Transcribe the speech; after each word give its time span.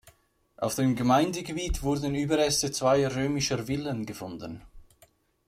Auf 0.57 0.73
dem 0.73 0.95
Gemeindegebiet 0.95 1.83
wurden 1.83 2.15
Überreste 2.15 2.71
zweier 2.71 3.15
römischer 3.15 3.67
Villen 3.67 4.03
gefunden. 4.07 4.63